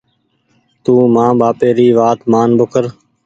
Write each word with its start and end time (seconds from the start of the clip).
تونٚ 0.83 1.11
مآن 1.15 1.31
ٻآپي 1.39 1.69
ري 1.77 1.87
وآت 1.99 2.19
مآن 2.31 2.49
ٻوکر۔ 2.57 2.85